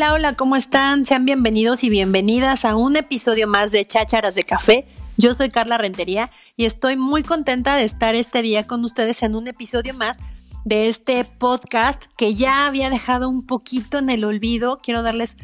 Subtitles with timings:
[0.00, 1.04] Hola, hola, ¿cómo están?
[1.04, 4.88] Sean bienvenidos y bienvenidas a un episodio más de Chácharas de Café.
[5.18, 9.36] Yo soy Carla Rentería y estoy muy contenta de estar este día con ustedes en
[9.36, 10.16] un episodio más
[10.64, 14.80] de este podcast que ya había dejado un poquito en el olvido.
[14.82, 15.36] Quiero darles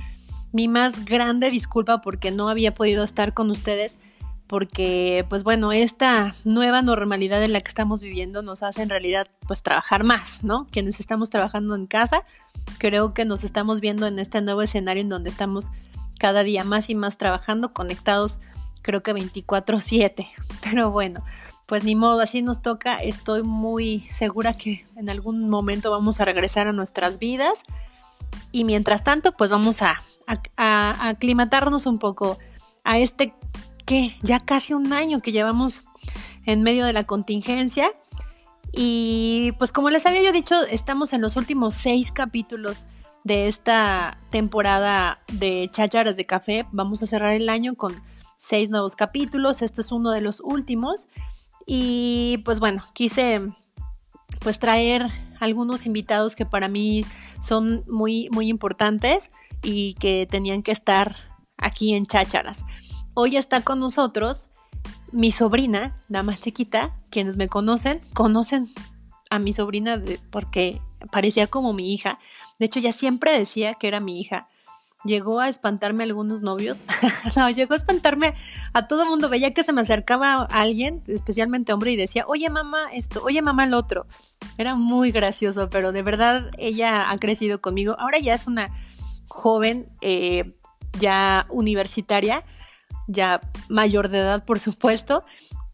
[0.52, 3.98] mi más grande disculpa porque no había podido estar con ustedes
[4.46, 9.26] porque pues bueno, esta nueva normalidad en la que estamos viviendo nos hace en realidad
[9.46, 10.66] pues trabajar más, ¿no?
[10.70, 12.24] Quienes estamos trabajando en casa,
[12.78, 15.70] creo que nos estamos viendo en este nuevo escenario en donde estamos
[16.18, 18.40] cada día más y más trabajando, conectados
[18.82, 20.28] creo que 24/7,
[20.62, 21.24] pero bueno,
[21.66, 26.24] pues ni modo, así nos toca, estoy muy segura que en algún momento vamos a
[26.24, 27.64] regresar a nuestras vidas.
[28.52, 30.02] Y mientras tanto pues vamos a,
[30.56, 32.38] a aclimatarnos un poco
[32.84, 33.34] a este
[33.86, 35.84] que ya casi un año que llevamos
[36.44, 37.92] en medio de la contingencia.
[38.72, 42.86] Y pues como les había yo dicho, estamos en los últimos seis capítulos
[43.24, 46.66] de esta temporada de Chácharas de Café.
[46.72, 48.02] Vamos a cerrar el año con
[48.36, 49.62] seis nuevos capítulos.
[49.62, 51.08] Este es uno de los últimos.
[51.66, 53.40] Y pues bueno, quise
[54.40, 57.04] pues traer algunos invitados que para mí
[57.40, 59.30] son muy, muy importantes
[59.62, 61.16] y que tenían que estar
[61.56, 62.64] aquí en Chácharas.
[63.18, 64.48] Hoy está con nosotros
[65.10, 68.68] mi sobrina, la más chiquita, quienes me conocen, conocen
[69.30, 72.18] a mi sobrina porque parecía como mi hija.
[72.58, 74.48] De hecho, ella siempre decía que era mi hija.
[75.02, 76.84] Llegó a espantarme a algunos novios.
[77.36, 78.34] no, llegó a espantarme
[78.74, 79.30] a todo el mundo.
[79.30, 83.64] Veía que se me acercaba alguien, especialmente hombre, y decía, oye mamá esto, oye mamá
[83.64, 84.06] el otro.
[84.58, 87.96] Era muy gracioso, pero de verdad ella ha crecido conmigo.
[87.98, 88.68] Ahora ya es una
[89.28, 90.52] joven, eh,
[90.98, 92.44] ya universitaria
[93.06, 95.24] ya mayor de edad, por supuesto.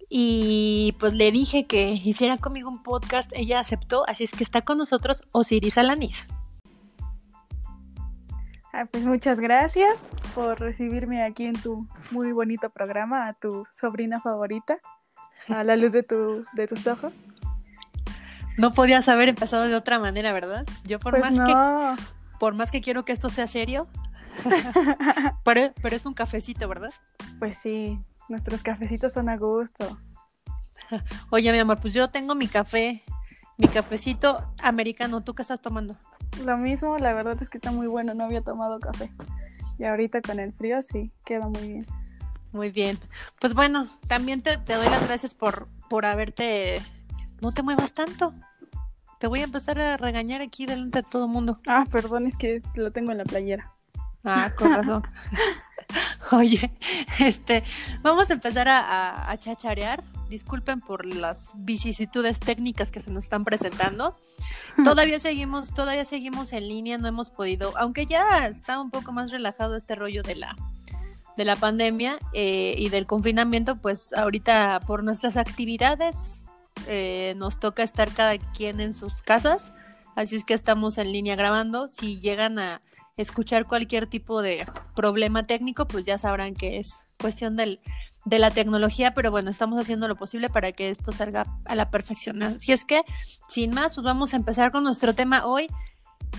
[0.08, 4.60] Y pues le dije que hiciera conmigo un podcast, ella aceptó, así es que está
[4.60, 6.28] con nosotros Osiris Alanis.
[8.74, 9.98] Ah, pues muchas gracias
[10.34, 14.78] por recibirme aquí en tu muy bonito programa, a tu sobrina favorita,
[15.48, 17.14] a la luz de, tu, de tus ojos.
[18.58, 20.66] No podías haber empezado de otra manera, ¿verdad?
[20.84, 22.04] Yo por pues más que
[22.38, 23.86] por más que quiero que esto sea serio,
[25.44, 26.92] pero, pero es un cafecito, ¿verdad?
[27.38, 27.98] Pues sí,
[28.28, 29.98] nuestros cafecitos son a gusto.
[31.30, 33.02] Oye, mi amor, pues yo tengo mi café,
[33.58, 35.22] mi cafecito americano.
[35.22, 35.96] ¿Tú qué estás tomando?
[36.44, 38.14] Lo mismo, la verdad es que está muy bueno.
[38.14, 39.12] No había tomado café.
[39.78, 41.86] Y ahorita con el frío sí, queda muy bien.
[42.52, 42.98] Muy bien.
[43.40, 46.80] Pues bueno, también te, te doy las gracias por, por haberte...
[47.40, 48.34] No te muevas tanto.
[49.18, 51.60] Te voy a empezar a regañar aquí delante de todo el mundo.
[51.66, 53.72] Ah, perdón, es que lo tengo en la playera.
[54.24, 55.02] Ah, con razón.
[56.32, 56.72] Oye,
[57.18, 57.64] este,
[58.00, 60.02] vamos a empezar a, chacharear.
[60.28, 64.16] Disculpen por las vicisitudes técnicas que se nos están presentando.
[64.84, 69.30] Todavía seguimos, todavía seguimos en línea, no hemos podido, aunque ya está un poco más
[69.30, 70.56] relajado este rollo de la,
[71.36, 76.44] de la pandemia eh, y del confinamiento, pues ahorita por nuestras actividades
[76.86, 79.72] eh, nos toca estar cada quien en sus casas,
[80.16, 81.88] así es que estamos en línea grabando.
[81.88, 82.80] Si llegan a
[83.16, 87.80] escuchar cualquier tipo de problema técnico, pues ya sabrán que es cuestión del,
[88.24, 91.90] de la tecnología, pero bueno, estamos haciendo lo posible para que esto salga a la
[91.90, 92.42] perfección.
[92.42, 93.02] Así es que,
[93.48, 95.68] sin más, pues vamos a empezar con nuestro tema hoy.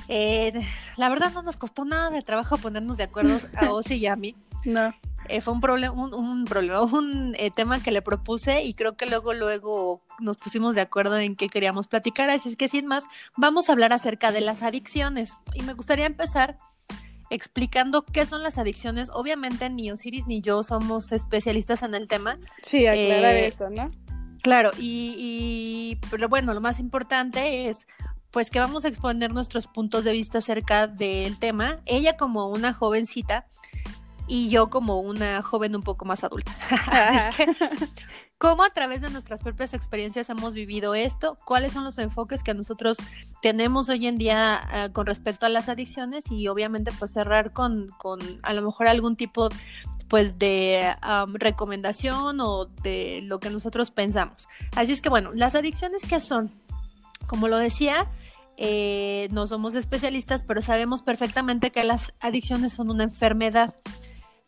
[0.08, 0.54] Eh,
[0.98, 4.16] la verdad no nos costó nada de trabajo ponernos de acuerdo a Ozzy y a
[4.16, 4.36] mí.
[4.66, 4.94] No.
[5.30, 9.06] Eh, fue un problema, un, problema, un eh, tema que le propuse y creo que
[9.06, 12.30] luego, luego nos pusimos de acuerdo en qué queríamos platicar.
[12.30, 13.06] Así es que sin más,
[13.38, 15.38] vamos a hablar acerca de las adicciones.
[15.54, 16.58] Y me gustaría empezar
[17.30, 19.10] explicando qué son las adicciones.
[19.12, 22.38] Obviamente ni Osiris ni yo somos especialistas en el tema.
[22.62, 23.88] Sí, aclarar eh, eso, ¿no?
[24.42, 27.88] Claro, y, y pero bueno, lo más importante es
[28.30, 31.78] pues que vamos a exponer nuestros puntos de vista acerca del tema.
[31.86, 33.46] Ella como una jovencita
[34.34, 36.52] y yo como una joven un poco más adulta.
[37.30, 37.46] es que,
[38.40, 41.38] ¿cómo a través de nuestras propias experiencias hemos vivido esto?
[41.46, 42.98] ¿Cuáles son los enfoques que nosotros
[43.44, 46.32] tenemos hoy en día eh, con respecto a las adicciones?
[46.32, 49.50] Y obviamente pues cerrar con, con a lo mejor algún tipo
[50.08, 50.96] pues de
[51.36, 54.48] recomendación o de lo que nosotros pensamos.
[54.76, 56.52] Así es que bueno, las adicciones que son,
[57.28, 58.10] como lo decía,
[58.58, 63.76] eh, no somos especialistas, pero sabemos perfectamente que las adicciones son una enfermedad.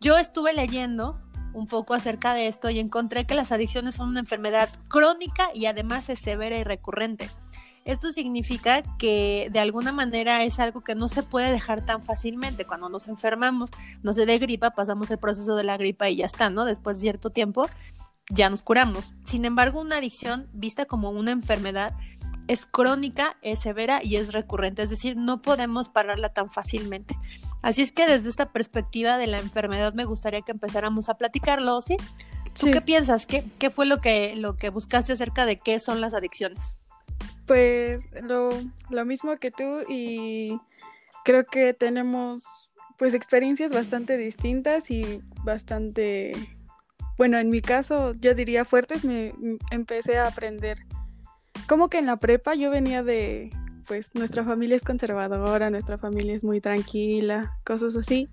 [0.05, 1.17] Yo estuve leyendo
[1.51, 5.65] un poco acerca de esto y encontré que las adicciones son una enfermedad crónica y
[5.65, 7.27] además es severa y recurrente.
[7.85, 12.65] Esto significa que de alguna manera es algo que no se puede dejar tan fácilmente.
[12.65, 13.71] Cuando nos enfermamos,
[14.03, 16.65] no se de gripa, pasamos el proceso de la gripa y ya está, ¿no?
[16.65, 17.67] Después de cierto tiempo
[18.29, 19.13] ya nos curamos.
[19.25, 21.95] Sin embargo, una adicción vista como una enfermedad
[22.47, 27.17] es crónica, es severa y es recurrente, es decir, no podemos pararla tan fácilmente.
[27.61, 31.81] Así es que desde esta perspectiva de la enfermedad me gustaría que empezáramos a platicarlo,
[31.81, 31.97] ¿sí?
[32.59, 33.25] ¿Tú qué piensas?
[33.25, 36.77] ¿Qué, ¿Qué, fue lo que, lo que buscaste acerca de qué son las adicciones?
[37.45, 38.49] Pues lo,
[38.89, 40.57] lo mismo que tú y
[41.25, 42.43] creo que tenemos
[42.97, 46.31] pues experiencias bastante distintas y bastante,
[47.17, 49.33] bueno, en mi caso yo diría fuertes, me
[49.71, 50.77] empecé a aprender.
[51.67, 53.51] Como que en la prepa yo venía de,
[53.87, 58.29] pues nuestra familia es conservadora, nuestra familia es muy tranquila, cosas así.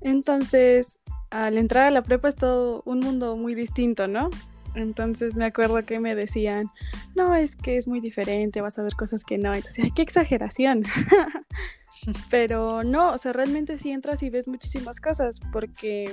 [0.00, 1.00] Entonces,
[1.30, 4.30] al entrar a la prepa es todo un mundo muy distinto, ¿no?
[4.74, 6.70] Entonces me acuerdo que me decían,
[7.14, 9.52] no, es que es muy diferente, vas a ver cosas que no.
[9.52, 10.84] Entonces, qué exageración.
[12.30, 16.12] Pero no, o sea, realmente sí entras y ves muchísimas cosas porque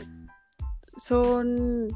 [0.98, 1.90] son...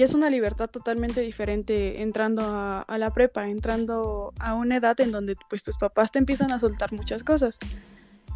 [0.00, 5.10] Ya es una libertad totalmente diferente entrando a, la prepa, entrando a una edad en
[5.12, 7.58] donde pues tus papás te empiezan a soltar muchas cosas.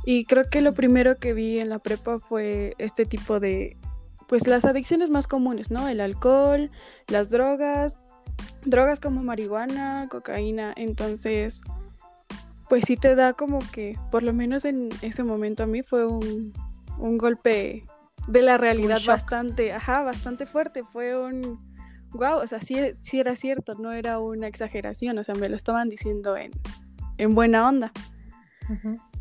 [0.04, 3.78] Y creo que lo primero que vi en la prepa fue este tipo de,
[4.28, 5.88] pues las adicciones más comunes, ¿no?
[5.88, 6.70] El alcohol,
[7.08, 7.96] las drogas,
[8.66, 10.74] drogas como marihuana, cocaína.
[10.76, 11.62] Entonces,
[12.68, 16.04] pues sí te da como que, por lo menos en ese momento a mí fue
[16.04, 16.52] un,
[16.98, 17.86] golpe
[18.26, 20.84] de la realidad bastante, ajá, bastante fuerte.
[20.84, 21.60] Fue un,
[22.12, 25.56] wow, o sea, sí, sí, era cierto, no era una exageración, o sea, me lo
[25.56, 26.52] estaban diciendo en,
[27.18, 27.92] en buena onda.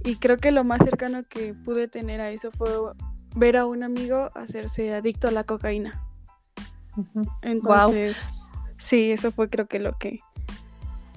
[0.06, 2.70] Y creo que lo más cercano que pude tener a eso fue
[3.36, 6.02] ver a un amigo hacerse adicto a la cocaína.
[7.42, 8.18] Entonces,
[8.78, 10.20] sí, eso fue creo que lo que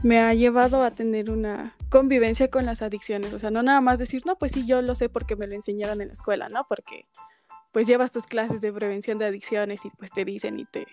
[0.02, 3.32] me ha llevado a tener una convivencia con las adicciones.
[3.32, 5.54] O sea, no nada más decir, no, pues sí, yo lo sé porque me lo
[5.54, 6.66] enseñaron en la escuela, ¿no?
[6.68, 7.06] Porque
[7.76, 10.86] pues llevas tus clases de prevención de adicciones y pues te dicen y te,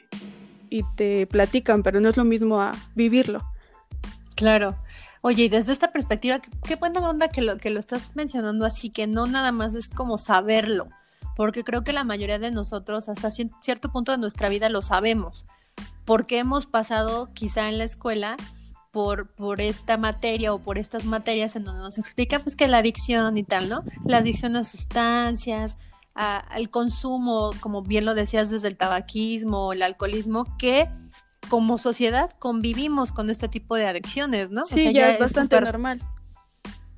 [0.70, 3.42] y te platican, pero no es lo mismo a vivirlo.
[4.36, 4.76] Claro.
[5.22, 8.90] Oye, y desde esta perspectiva, qué, buena onda que lo, que lo estás mencionando así,
[8.90, 10.90] que no nada más es como saberlo,
[11.38, 15.46] porque creo que la mayoría de nosotros hasta cierto punto de nuestra vida lo sabemos,
[16.04, 18.36] porque hemos pasado quizá en la escuela
[18.92, 22.80] por, por esta materia o por estas materias en donde nos explica pues que la
[22.80, 23.86] adicción y tal, ¿no?
[24.04, 25.78] La adicción a sustancias,
[26.16, 30.90] al consumo, como bien lo decías, desde el tabaquismo, el alcoholismo, que
[31.50, 34.64] como sociedad convivimos con este tipo de adicciones, ¿no?
[34.64, 36.02] Sí, ya, es bastante normal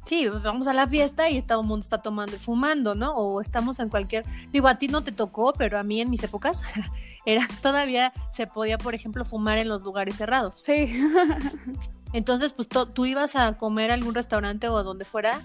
[0.06, 3.14] sí, vamos a la fiesta y todo el mundo está tomando y fumando, ¿no?
[3.16, 6.24] O estamos en cualquier, digo, a ti no te tocó, pero a mí en mis
[6.24, 6.64] épocas
[7.26, 10.62] era todavía se podía, por ejemplo, fumar en los lugares cerrados.
[10.66, 10.96] Sí.
[12.14, 15.42] Entonces, pues tú ibas a comer a algún restaurante o donde fuera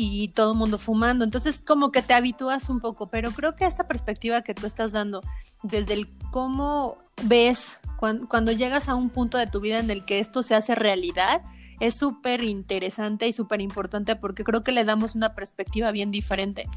[0.00, 1.24] y todo el mundo fumando.
[1.24, 4.92] Entonces, como que te habitúas un poco, pero creo que esta perspectiva que tú estás
[4.92, 5.22] dando
[5.64, 10.04] desde el cómo ves cuando, cuando llegas a un punto de tu vida en el
[10.04, 11.42] que esto se hace realidad,
[11.80, 16.68] es súper interesante y súper importante porque creo que le damos una perspectiva bien diferente.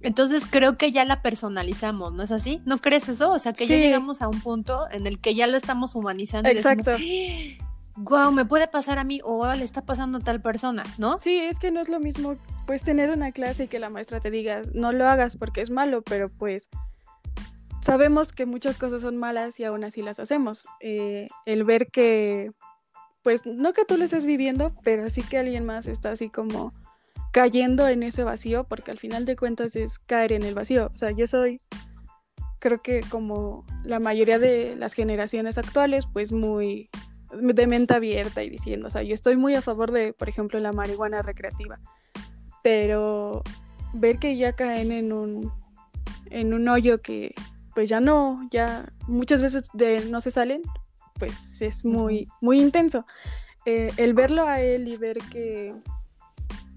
[0.00, 2.62] Entonces creo que ya la personalizamos, ¿no es así?
[2.64, 3.32] ¿No crees eso?
[3.32, 6.48] O sea, que ya llegamos a un punto en el que ya lo estamos humanizando.
[6.48, 6.96] Exacto.
[6.96, 7.58] Y
[7.96, 11.18] wow, me puede pasar a mí o le está pasando a tal persona, ¿no?
[11.18, 12.36] Sí, es que no es lo mismo,
[12.68, 15.70] pues, tener una clase y que la maestra te diga, no lo hagas porque es
[15.70, 16.68] malo, pero pues
[17.80, 20.66] sabemos que muchas cosas son malas y aún así las hacemos.
[20.80, 22.52] Eh, el ver que
[23.22, 26.74] pues no que tú lo estés viviendo, pero sí que alguien más está así como
[27.32, 30.90] cayendo en ese vacío, porque al final de cuentas es caer en el vacío.
[30.94, 31.62] O sea, yo soy,
[32.58, 36.90] creo que como la mayoría de las generaciones actuales, pues muy
[37.32, 40.60] de mente abierta y diciendo, o sea, yo estoy muy a favor de, por ejemplo,
[40.60, 41.80] la marihuana recreativa,
[42.68, 43.42] pero
[43.94, 45.50] ver que ya caen en un,
[46.26, 47.34] en un hoyo que
[47.74, 50.60] pues ya no, ya muchas veces de no se salen,
[51.18, 53.06] pues es muy, muy intenso.
[53.64, 55.74] Eh, el verlo a él y ver que,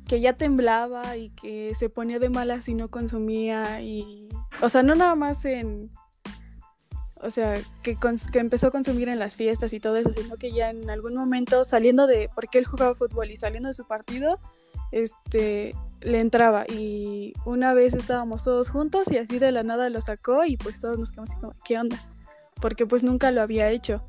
[0.07, 4.29] que ya temblaba y que se ponía de malas si no consumía y,
[4.61, 5.91] o sea, no nada más en,
[7.15, 7.49] o sea,
[7.83, 7.97] que,
[8.31, 11.15] que, empezó a consumir en las fiestas y todo eso, sino que ya en algún
[11.15, 14.39] momento saliendo de, porque él jugaba fútbol y saliendo de su partido,
[14.91, 20.01] este, le entraba y una vez estábamos todos juntos y así de la nada lo
[20.01, 21.97] sacó y pues todos nos quedamos así como, ¿qué onda?
[22.61, 24.03] Porque pues nunca lo había hecho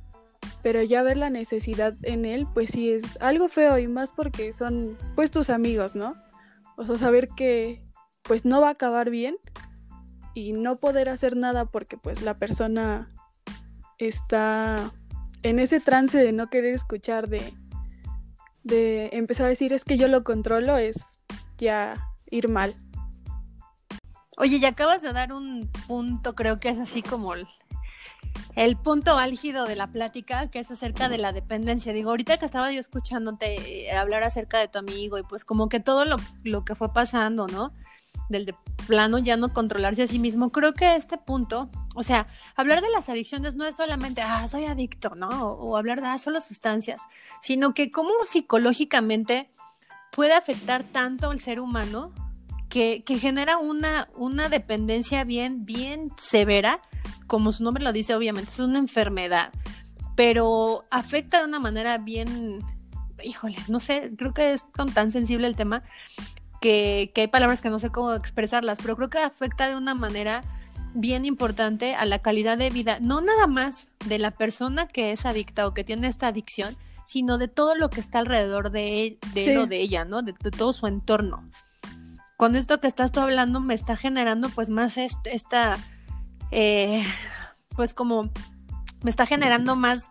[0.63, 4.53] pero ya ver la necesidad en él, pues sí es algo feo y más porque
[4.53, 6.15] son pues tus amigos, ¿no?
[6.77, 7.85] O sea, saber que
[8.23, 9.37] pues no va a acabar bien
[10.35, 13.13] y no poder hacer nada porque pues la persona
[13.99, 14.93] está
[15.43, 17.53] en ese trance de no querer escuchar, de,
[18.65, 21.17] de empezar a decir es que yo lo controlo, es
[21.59, 21.95] ya
[22.31, 22.75] ir mal.
[24.39, 27.35] Oye, y acabas de dar un punto, creo que es así como
[28.55, 31.93] el punto álgido de la plática, que es acerca de la dependencia.
[31.93, 35.69] Digo, ahorita que estaba yo escuchándote eh, hablar acerca de tu amigo y pues como
[35.69, 37.73] que todo lo, lo que fue pasando, ¿no?
[38.29, 38.55] Del de
[38.87, 42.27] plano ya no controlarse a sí mismo, creo que este punto, o sea,
[42.57, 45.29] hablar de las adicciones no es solamente, ah, soy adicto, ¿no?
[45.29, 47.03] O, hablar de, ah, solo sustancias,
[47.41, 49.51] sino que cómo psicológicamente
[50.11, 52.13] puede afectar tanto al ser humano
[52.69, 56.81] que, que, genera una, una dependencia bien, bien severa,
[57.27, 59.51] como su nombre lo dice, obviamente, es una enfermedad,
[60.17, 62.61] pero afecta de una manera bien,
[63.23, 64.65] híjole, no sé, creo que es
[64.95, 65.83] tan sensible el tema
[66.63, 70.43] que, hay palabras que no sé cómo expresarlas, pero creo que afecta de una manera
[70.95, 75.27] bien importante a la calidad de vida, no nada más de la persona que es
[75.27, 79.19] adicta o que tiene esta adicción, sino de todo lo que está alrededor de, él,
[79.35, 80.23] de o de ella, ¿no?
[80.23, 81.49] De, todo su entorno.
[82.37, 85.75] Con esto que estás tú hablando me está generando pues más esta,
[86.51, 87.05] eh,
[87.75, 88.31] pues como
[89.03, 90.11] me está generando más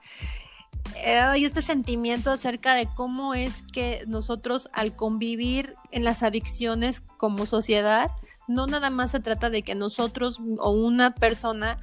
[1.06, 7.46] hay este sentimiento acerca de cómo es que nosotros al convivir en las adicciones como
[7.46, 8.12] sociedad,
[8.48, 11.78] no nada más se trata de que nosotros o una persona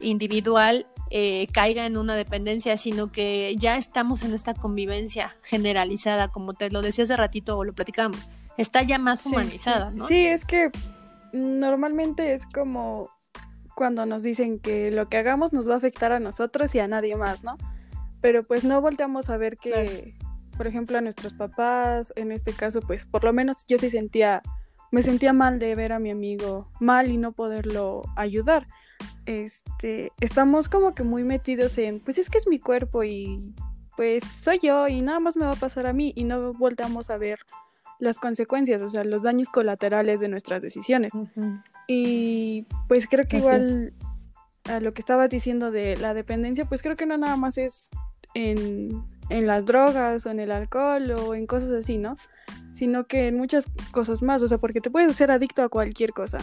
[0.00, 6.54] individual eh, caiga en una dependencia, sino que ya estamos en esta convivencia generalizada, como
[6.54, 9.98] te lo decía hace ratito o lo platicamos, está ya más humanizada, sí.
[9.98, 10.06] ¿no?
[10.06, 10.70] Sí, es que
[11.32, 13.10] normalmente es como
[13.74, 16.88] cuando nos dicen que lo que hagamos nos va a afectar a nosotros y a
[16.88, 17.56] nadie más, ¿no?
[18.22, 20.14] Pero pues no volteamos a ver que,
[20.56, 24.42] por ejemplo, a nuestros papás, en este caso, pues por lo menos yo sí sentía,
[24.92, 28.68] me sentía mal de ver a mi amigo mal y no poderlo ayudar.
[29.26, 33.52] Este, estamos como que muy metidos en, pues es que es mi cuerpo y
[33.96, 37.10] pues soy yo y nada más me va a pasar a mí y no volteamos
[37.10, 37.40] a ver
[37.98, 41.12] las consecuencias, o sea, los daños colaterales de nuestras decisiones.
[41.88, 43.92] Y pues creo que igual
[44.64, 47.90] a lo que estabas diciendo de la dependencia, pues creo que no nada más es
[48.34, 52.16] en, las drogas o en el alcohol o en cosas así, ¿no?
[52.72, 56.12] Sino que en muchas cosas más, o sea, porque te puedes ser adicto a cualquier
[56.12, 56.38] cosa.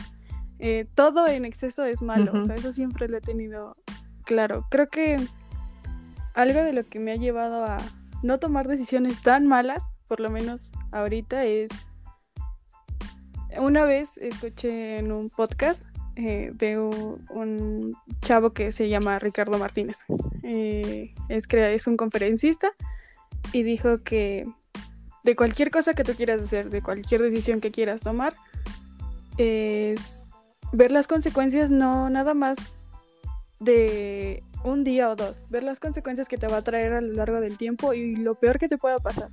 [0.59, 3.75] Eh, todo en exceso es malo, o sea, eso siempre lo he tenido
[4.25, 4.65] claro.
[4.69, 5.17] Creo que
[6.33, 7.77] algo de lo que me ha llevado a
[8.23, 11.69] no tomar decisiones tan malas, por lo menos ahorita, es
[13.57, 19.97] una vez escuché en un podcast eh, de un, chavo que se llama Ricardo Martínez.
[20.43, 22.71] Eh, es, es un conferencista
[23.53, 24.45] y dijo que
[25.23, 28.33] de cualquier cosa que tú quieras hacer, de cualquier decisión que quieras tomar,
[29.37, 30.23] es
[30.71, 32.57] ver las consecuencias no nada más
[33.59, 37.13] de un día o dos, ver las consecuencias que te va a traer a lo
[37.13, 39.29] largo del tiempo y lo peor que te pueda pasar.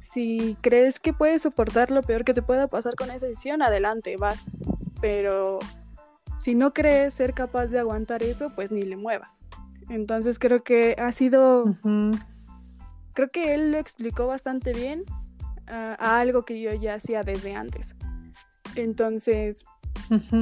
[0.00, 4.16] Si crees que puedes soportar lo peor que te pueda pasar con esa decisión, adelante,
[4.16, 4.42] vas.
[5.00, 5.60] Pero
[6.38, 9.40] si no crees ser capaz de aguantar eso, pues ni le muevas.
[9.88, 11.76] Entonces creo que ha sido,
[13.14, 15.04] creo que él lo explicó bastante bien
[15.66, 17.94] a algo que yo ya hacía desde antes.
[18.74, 19.64] Entonces,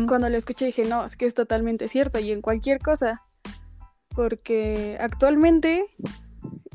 [0.07, 3.23] cuando lo escuché dije, no, es que es totalmente cierto y en cualquier cosa,
[4.09, 5.87] porque actualmente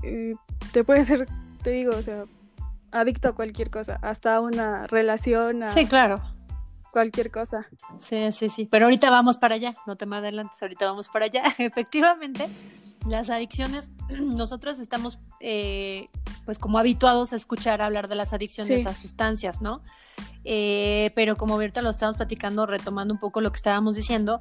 [0.04, 0.34] eh,
[0.72, 1.28] te puede ser,
[1.62, 2.26] te digo, o sea,
[2.92, 5.68] adicto a cualquier cosa, hasta una relación.
[5.68, 6.22] Sí, claro
[6.92, 7.68] cualquier cosa.
[8.00, 8.68] Sí, sí, sí.
[8.70, 11.44] Pero ahorita vamos para allá, no te me adelantes, ahorita vamos para allá.
[11.58, 12.48] Efectivamente,
[13.08, 16.10] las adicciones, nosotros estamos eh,
[16.46, 19.82] pues como habituados a escuchar hablar de las adicciones a sustancias, ¿no?
[20.44, 24.40] Eh, pero como ahorita lo estamos platicando, retomando un poco lo que estábamos diciendo,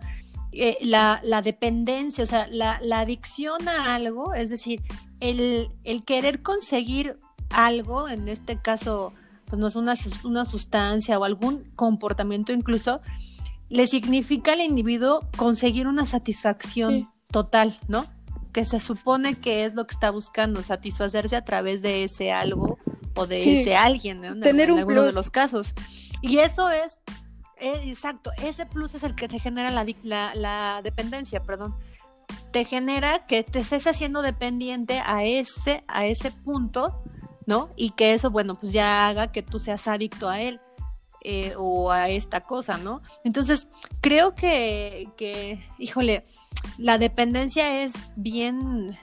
[0.53, 4.83] eh, la, la, dependencia, o sea, la, la, adicción a algo, es decir,
[5.21, 7.17] el, el querer conseguir
[7.51, 9.13] algo, en este caso,
[9.51, 13.01] pues no es una, una sustancia o algún comportamiento incluso,
[13.69, 18.07] le significa al individuo conseguir una satisfacción total, ¿no?
[18.53, 22.79] Que se supone que es lo que está buscando, satisfacerse a través de ese algo
[23.17, 24.39] o de ese alguien, ¿no?
[24.39, 25.75] Tener en, un alguno de los casos.
[26.23, 27.01] Y eso es,
[27.59, 31.75] eh, exacto, ese plus es el que te genera la, la, la dependencia, perdón.
[32.53, 37.03] Te genera que te estés haciendo dependiente a ese, a ese punto
[37.47, 37.71] ¿no?
[37.77, 40.61] Y que eso, bueno, pues ya haga que tú seas adicto a él
[41.23, 43.03] eh, o a esta cosa, ¿no?
[43.25, 43.69] Entonces,
[44.01, 46.25] creo que, que híjole,
[46.79, 48.97] la dependencia es bien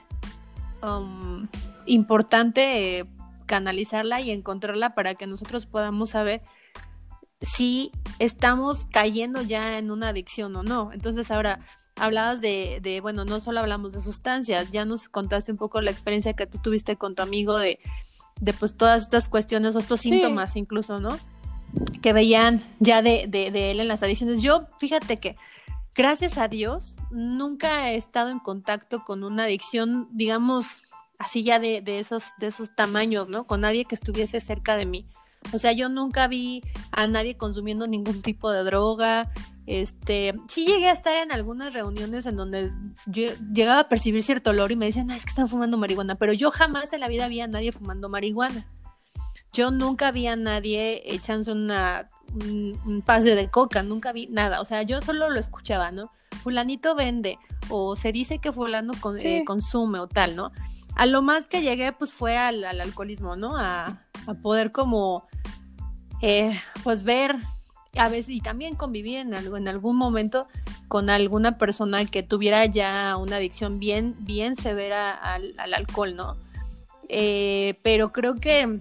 [0.82, 1.46] um,
[1.86, 3.06] importante
[3.46, 6.42] canalizarla y encontrarla para que nosotros podamos saber
[7.40, 10.92] si estamos cayendo ya en una adicción o no.
[10.92, 11.60] Entonces, ahora,
[11.96, 15.90] hablabas de, de, bueno, no solo hablamos de sustancias, ya nos contaste un poco la
[15.90, 17.78] experiencia que tú tuviste con tu amigo de
[18.40, 21.18] de pues todas estas cuestiones o estos síntomas incluso, ¿no?
[22.02, 24.42] Que veían ya de, de, él en las adicciones.
[24.42, 25.36] Yo, fíjate que,
[25.94, 30.82] gracias a Dios, nunca he estado en contacto con una adicción, digamos,
[31.18, 33.46] así ya de, de, esos, de esos tamaños, ¿no?
[33.46, 35.06] Con nadie que estuviese cerca de mí.
[35.52, 39.30] O sea, yo nunca vi a nadie consumiendo ningún tipo de droga.
[39.68, 42.72] Este, sí llegué a estar en algunas reuniones en donde
[43.04, 46.32] yo llegaba a percibir cierto olor y me decían, es que están fumando marihuana, pero
[46.32, 48.66] yo jamás en la vida vi a nadie fumando marihuana.
[49.52, 54.64] Yo nunca vi a nadie echándose una, un, pase de coca, nunca vi nada, o
[54.64, 56.10] sea, yo solo lo escuchaba, ¿no?
[56.42, 60.50] Fulanito vende, o se dice que fulano eh, consume o tal, ¿no?
[60.94, 63.58] A lo más que llegué, pues fue al, alcoholismo, ¿no?
[63.58, 64.00] A,
[64.42, 65.26] poder como,
[66.22, 67.36] eh, pues ver,
[67.96, 70.46] a veces, y también convivir en, algo, en algún momento
[70.88, 76.36] con alguna persona que tuviera ya una adicción bien, bien severa al, alcohol, ¿no?
[77.08, 78.80] Eh, pero creo que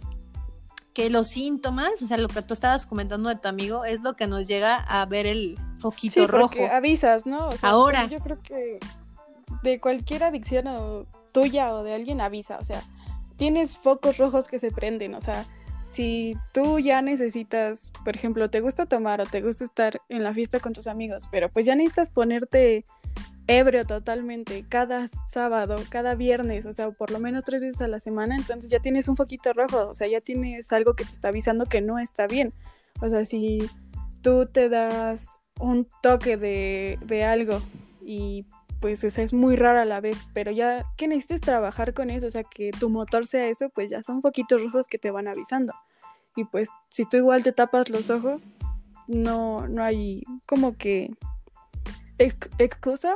[0.98, 4.16] que los síntomas, o sea, lo que tú estabas comentando de tu amigo, es lo
[4.16, 6.56] que nos llega a ver el foquito sí, rojo.
[6.72, 7.50] avisas, ¿no?
[7.62, 8.08] Ahora.
[8.08, 8.80] Yo creo que
[9.62, 12.82] de cualquier adicción o tuya o de alguien avisa, o sea,
[13.36, 15.46] tienes focos rojos que se prenden, o sea,
[15.88, 20.34] si tú ya necesitas, por ejemplo, te gusta tomar o te gusta estar en la
[20.34, 22.84] fiesta con tus amigos, pero pues ya necesitas ponerte
[23.48, 28.02] ebrio totalmente cada sábado, cada viernes, o sea, por lo menos tres veces a la
[28.02, 31.30] semana, entonces ya tienes un foquito rojo, o sea, ya tienes algo que te está
[31.30, 32.54] avisando que no está bien.
[33.02, 33.60] O sea, si
[34.22, 37.62] tú te das un toque de, de algo
[38.06, 38.46] y
[38.80, 42.28] pues esa es muy rara a la vez, pero ya que necesites trabajar con eso,
[42.28, 45.28] o sea, que tu motor sea eso, pues ya son foquitos rojos que te van
[45.28, 45.74] avisando.
[46.36, 48.52] Y pues si tú igual te tapas los ojos,
[49.08, 51.10] no, no hay como que
[52.20, 53.14] excusa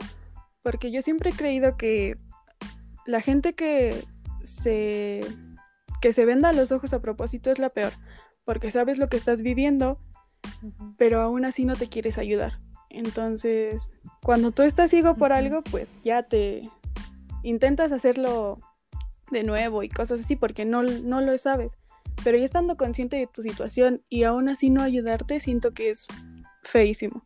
[0.63, 2.17] porque yo siempre he creído que
[3.05, 4.03] la gente que
[4.43, 5.21] se,
[6.01, 7.93] que se venda los ojos a propósito es la peor,
[8.43, 9.99] porque sabes lo que estás viviendo,
[10.97, 12.59] pero aún así no te quieres ayudar.
[12.93, 16.69] Entonces, cuando tú estás ciego por algo, pues ya te
[17.43, 18.59] intentas hacerlo
[19.31, 21.77] de nuevo y cosas así porque no, no lo sabes.
[22.23, 26.07] Pero ya estando consciente de tu situación y aún así no ayudarte, siento que es
[26.63, 27.23] feísimo.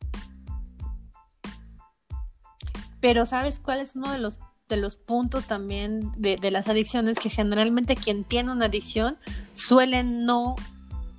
[3.01, 7.19] Pero ¿sabes cuál es uno de los, de los puntos también de, las adicciones?
[7.19, 9.17] Que generalmente quien tiene una adicción
[9.53, 10.55] suele no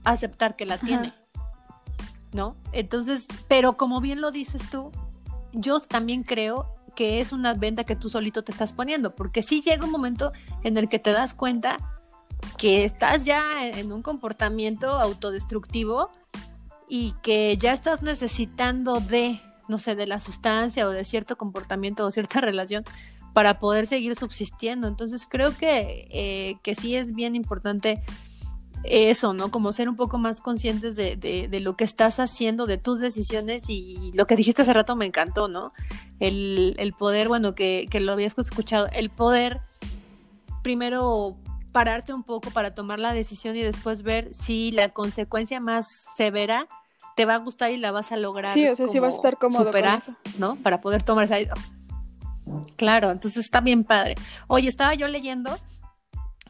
[0.05, 1.13] aceptar que la tiene.
[2.37, 2.55] ¿No?
[2.73, 4.93] Entonces, pero como bien lo dices tú,
[5.53, 9.63] yo también creo que es una venta que tú solito te estás poniendo, porque sí
[9.63, 11.79] llega un momento en el que te das cuenta
[12.59, 16.11] que estás ya en un comportamiento autodestructivo
[16.89, 22.07] y que ya estás necesitando de no sé, de la sustancia o de cierto comportamiento
[22.07, 22.85] o cierta relación
[23.33, 24.89] para poder seguir subsistiendo.
[24.89, 28.03] Entonces creo que, eh, que sí es bien importante
[28.89, 29.51] eso, ¿no?
[29.51, 33.69] Como ser un poco más conscientes de, de, lo que estás haciendo, de tus decisiones
[33.69, 35.73] y lo que dijiste hace rato me encantó, ¿no?
[36.21, 39.61] El, el poder, bueno, que, que lo habías escuchado, el poder
[40.63, 41.37] primero
[41.73, 46.69] pararte un poco para tomar la decisión y después ver si la consecuencia más severa
[47.17, 48.53] te va a gustar y la vas a lograr.
[48.55, 50.03] Sí, o sea, sí vas a estar cómodo superar,
[50.39, 50.57] ¿no?
[50.57, 51.37] Para poder tomar esa.
[52.77, 54.15] Claro, entonces está bien padre.
[54.47, 55.57] Oye, estaba yo leyendo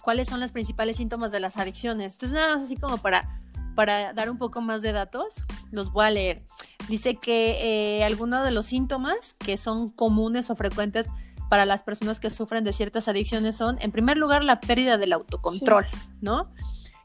[0.07, 2.13] cuáles son los principales síntomas de las adicciones.
[2.13, 3.41] Entonces, nada más así como para,
[3.75, 5.43] para dar un poco más de datos,
[5.73, 6.45] los voy a leer.
[6.89, 11.13] Dice que eh, algunos de los síntomas que son comunes o frecuentes
[11.51, 15.13] para las personas que sufren de ciertas adicciones son, en primer lugar, la pérdida del
[15.13, 15.87] autocontrol,
[16.21, 16.53] ¿no?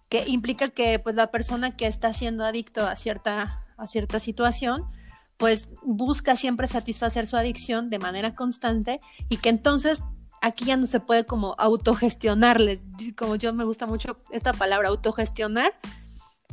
[0.08, 4.86] que implica que pues la persona que está siendo adicto a cierta, a cierta situación,
[5.38, 10.04] pues busca siempre satisfacer su adicción de manera constante y que entonces
[10.42, 12.82] aquí ya no se puede como autogestionarles,
[13.16, 15.74] como yo me gusta mucho esta palabra, autogestionar,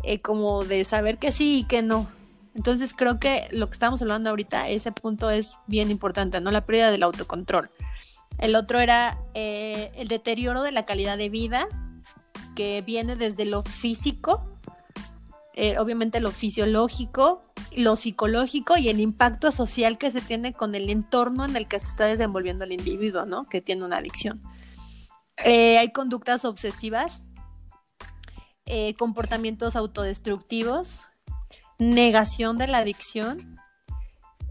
[0.05, 2.07] eh, como de saber que sí y que no.
[2.55, 6.51] Entonces creo que lo que estamos hablando ahorita, ese punto es bien importante, ¿no?
[6.51, 7.70] La pérdida del autocontrol.
[8.38, 11.66] El otro era eh, el deterioro de la calidad de vida,
[12.55, 14.44] que viene desde lo físico,
[15.55, 17.42] eh, obviamente lo fisiológico,
[17.78, 21.80] lo psicológico y el impacto social que se tiene con el entorno en el que
[21.80, 23.48] se está desenvolviendo el individuo, ¿no?
[23.48, 24.42] Que tiene una adicción.
[25.44, 27.20] Eh, hay conductas obsesivas,
[28.66, 31.02] eh, comportamientos autodestructivos,
[31.78, 33.58] negación de la adicción,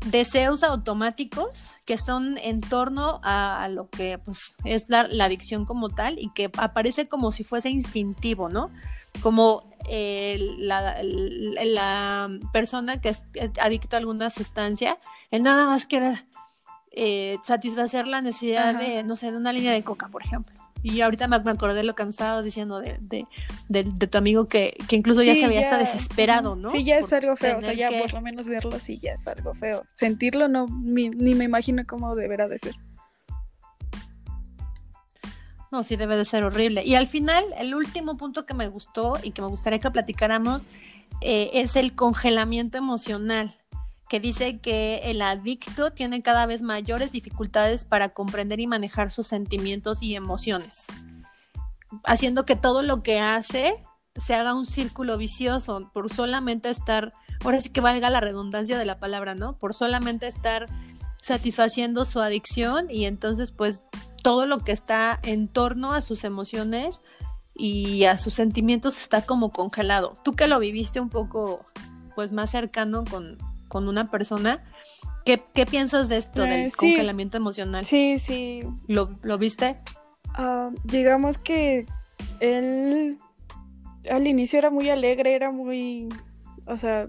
[0.05, 6.17] deseos automáticos que son en torno a, lo que pues, es la, adicción como tal
[6.19, 8.71] y que aparece como si fuese instintivo, ¿no?
[9.21, 9.69] Como
[10.57, 13.23] la, persona que es
[13.61, 14.97] adicta a alguna sustancia,
[15.31, 16.25] él nada más quiere
[16.91, 20.55] eh, satisfacer la necesidad de, no sé, de una línea de coca, por ejemplo.
[20.83, 22.97] Y ahorita me, acordé de lo que me estabas diciendo de,
[23.67, 26.71] de, tu amigo que, incluso ya se había estado desesperado, ¿no?
[26.71, 29.27] Sí, ya es algo feo, o sea, ya por lo menos verlo sí ya es
[29.27, 29.83] algo feo.
[29.93, 32.75] Sentirlo no, ni, me imagino cómo deberá de ser.
[35.71, 36.83] No, sí debe de ser horrible.
[36.85, 40.67] Y al final, el último punto que me gustó y que me gustaría que platicáramos
[41.21, 43.57] eh, es el congelamiento emocional,
[44.07, 49.27] que dice que el adicto tiene cada vez mayores dificultades para comprender y manejar sus
[49.27, 50.85] sentimientos y emociones,
[52.03, 53.83] haciendo que todo lo que hace
[54.15, 58.85] se haga un círculo vicioso por solamente estar, ahora sí que valga la redundancia de
[58.85, 59.57] la palabra, ¿no?
[59.57, 60.67] Por solamente estar
[61.21, 63.83] satisfaciendo su adicción y entonces pues
[64.27, 66.99] todo lo que está en torno a sus emociones
[67.55, 70.17] y a sus sentimientos está como congelado.
[70.21, 71.65] Tú que lo viviste un poco
[72.13, 73.37] pues más cercano con,
[73.69, 74.65] con una persona,
[75.23, 77.85] ¿qué, qué piensas de esto, del eh, congelamiento emocional?
[77.85, 78.63] Sí, sí.
[78.87, 79.77] ¿Lo, lo viste?
[80.33, 81.85] Ah, digamos que
[82.41, 83.17] él
[84.11, 86.09] al inicio era muy alegre, era muy,
[86.65, 87.07] o sea,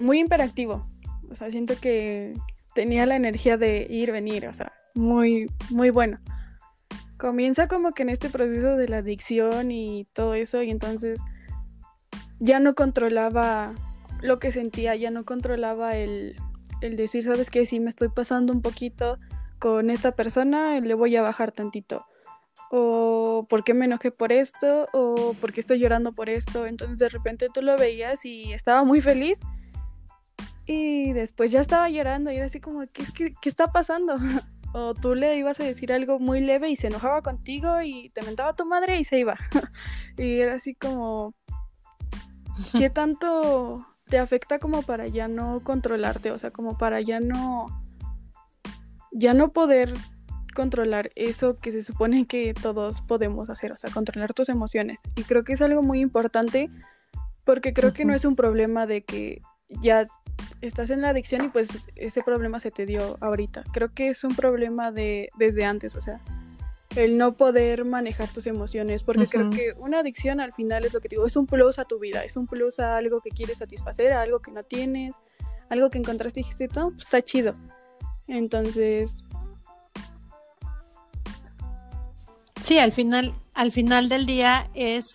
[0.00, 0.88] muy imperactivo.
[1.30, 2.32] O sea, siento que
[2.74, 6.18] tenía la energía de ir, venir, o sea, muy, muy bueno.
[7.18, 11.20] Comienza como que en este proceso de la adicción y todo eso, y entonces
[12.38, 13.74] ya no controlaba
[14.20, 16.36] lo que sentía, ya no controlaba el,
[16.80, 19.18] el decir, sabes que si me estoy pasando un poquito
[19.58, 22.04] con esta persona, le voy a bajar tantito
[22.70, 26.66] o por qué me enojé por esto, o por qué estoy llorando por esto.
[26.66, 29.38] Entonces de repente tú lo veías y estaba muy feliz
[30.66, 34.16] y después ya estaba llorando y era así como, ¿qué, qué, qué está pasando?
[34.74, 38.22] o tú le ibas a decir algo muy leve y se enojaba contigo y te
[38.22, 39.36] mentaba a tu madre y se iba.
[40.18, 41.32] y era así como,
[42.76, 46.32] ¿qué tanto te afecta como para ya no controlarte?
[46.32, 47.66] O sea, como para ya no,
[49.12, 49.94] ya no poder
[50.56, 55.02] controlar eso que se supone que todos podemos hacer, o sea, controlar tus emociones.
[55.14, 56.68] Y creo que es algo muy importante
[57.44, 60.08] porque creo que no es un problema de que ya
[60.60, 63.64] estás en la adicción y pues ese problema se te dio ahorita.
[63.72, 66.20] Creo que es un problema de desde antes, o sea,
[66.96, 71.00] el no poder manejar tus emociones, porque creo que una adicción al final es lo
[71.00, 73.58] que digo, es un plus a tu vida, es un plus a algo que quieres
[73.58, 75.20] satisfacer, a algo que no tienes,
[75.70, 77.54] algo que encontraste y dijiste, no, pues está chido.
[78.28, 79.24] Entonces,
[82.64, 85.14] Sí, al final, al final del día es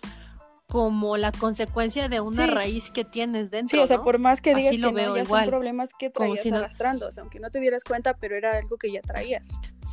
[0.70, 3.76] como la consecuencia de una raíz que tienes dentro.
[3.76, 7.08] Sí, o sea, por más que digas que no, ya son problemas que traías arrastrando,
[7.08, 9.44] o sea, aunque no te dieras cuenta, pero era algo que ya traías.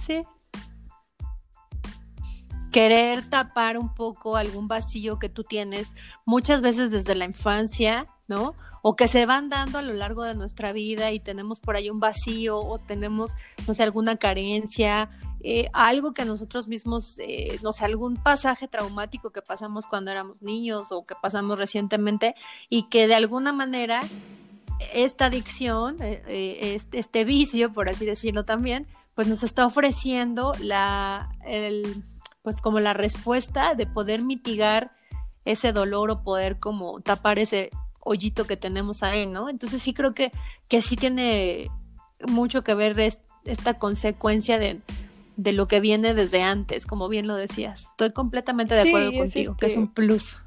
[0.06, 0.22] Sí.
[2.72, 8.54] Querer tapar un poco algún vacío que tú tienes muchas veces desde la infancia, ¿no?
[8.84, 11.90] O que se van dando a lo largo de nuestra vida y tenemos por ahí
[11.90, 13.36] un vacío o tenemos,
[13.68, 15.10] no sé, alguna carencia
[15.50, 20.42] eh, algo que nosotros mismos, eh, no sé, algún pasaje traumático que pasamos cuando éramos
[20.42, 22.36] niños o que pasamos recientemente
[22.68, 24.02] y que de alguna manera
[24.94, 31.30] esta adicción, eh, este, este, vicio, por así decirlo también, pues nos está ofreciendo la,
[32.42, 34.92] pues como la respuesta de poder mitigar
[35.46, 37.70] ese dolor o poder como tapar ese
[38.02, 39.48] hoyito que tenemos ahí, ¿no?
[39.48, 40.34] Entonces sí creo que,
[40.68, 41.72] que sí tiene
[42.28, 43.00] mucho que ver
[43.46, 44.82] esta consecuencia de,
[45.38, 47.88] de lo que viene desde antes, como bien lo decías.
[47.92, 50.44] Estoy completamente de acuerdo contigo, que es este un plus.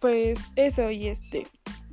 [0.00, 1.46] Pues eso, y este,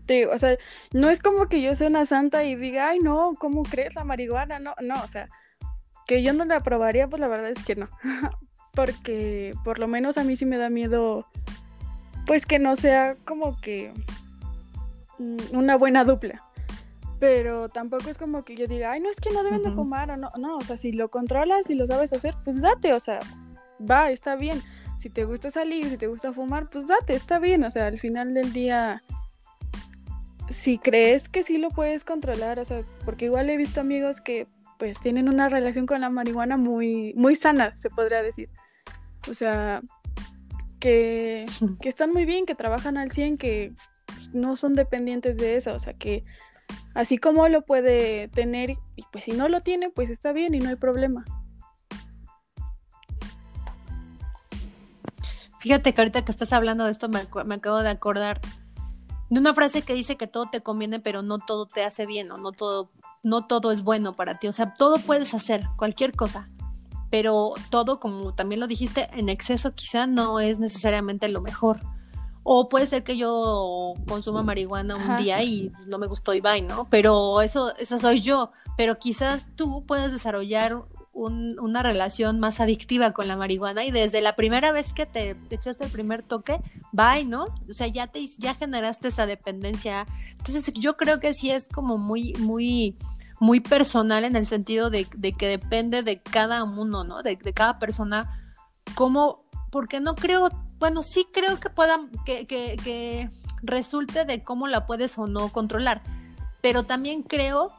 [0.05, 0.57] te, o sea,
[0.91, 4.05] no es como que yo sea una santa y diga, ay, no, ¿cómo crees la
[4.05, 4.57] marihuana?
[4.57, 5.29] No, no, o sea,
[6.07, 7.89] que yo no la aprobaría, pues la verdad es que no.
[8.73, 11.27] Porque por lo menos a mí sí me da miedo,
[12.25, 13.91] pues que no sea como que
[15.17, 16.48] mm, una buena dupla
[17.19, 20.09] pero tampoco es como que yo diga, ay, no es que no deben de fumar
[20.11, 22.99] o no, no, o sea, si lo controlas y lo sabes hacer, pues date, o
[22.99, 23.19] sea,
[23.79, 24.61] va, está bien.
[24.97, 27.99] Si te gusta salir, si te gusta fumar, pues date, está bien, o sea, al
[27.99, 29.03] final del día,
[30.49, 34.47] si crees que sí lo puedes controlar, o sea, porque igual he visto amigos que
[34.77, 38.49] pues tienen una relación con la marihuana muy, muy sana, se podría decir.
[39.29, 39.81] O sea,
[40.79, 41.45] que,
[41.81, 43.73] que están muy bien, que trabajan al 100, que
[44.31, 46.23] no son dependientes de eso, o sea, que
[46.93, 50.59] Así como lo puede tener y pues si no lo tiene, pues está bien y
[50.59, 51.23] no hay problema.
[55.59, 58.39] Fíjate que ahorita que estás hablando de esto me, acabo de acordar
[59.29, 62.31] de una frase que dice que todo te conviene, pero no todo te hace bien
[62.31, 62.91] o no todo,
[63.23, 64.47] no todo es bueno para ti.
[64.47, 66.49] O sea, todo puedes hacer, cualquier cosa,
[67.11, 71.81] pero todo, como también lo dijiste, en exceso quizá no es necesariamente lo mejor.
[72.43, 76.61] O puede ser que yo consuma marihuana un día y no me gustó y bye,
[76.61, 76.87] ¿no?
[76.89, 78.51] Pero eso, esa soy yo.
[78.77, 84.35] Pero quizás tú puedes desarrollar una relación más adictiva con la marihuana y desde la
[84.35, 86.61] primera vez que te, echaste el primer toque,
[86.93, 87.47] bye, ¿no?
[87.69, 90.07] O sea, ya te ya generaste esa dependencia.
[90.37, 92.97] Entonces, yo creo que sí es como muy, muy,
[93.39, 97.21] muy personal en el sentido de, que depende de cada uno, ¿no?
[97.21, 98.53] De, de cada persona
[98.95, 100.49] cómo, porque no creo,
[100.79, 103.29] bueno, sí creo que puedan, que,
[103.61, 106.01] resulte de cómo la puedes o no controlar,
[106.61, 107.73] pero también creo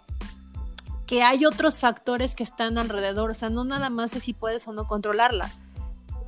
[1.07, 4.69] que hay otros factores que están alrededor, o sea, no nada más es si puedes
[4.69, 5.51] o no controlarla.